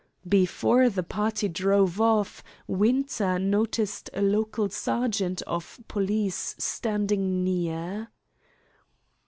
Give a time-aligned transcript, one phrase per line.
[0.27, 8.09] Before the party drove off Winter noticed a local sergeant of police standing near.